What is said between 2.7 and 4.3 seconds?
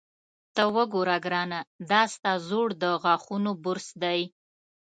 د غاښونو برس دی.